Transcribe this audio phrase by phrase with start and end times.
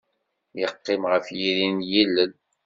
[0.59, 2.31] Yeqqim ɣef yiri n yilel.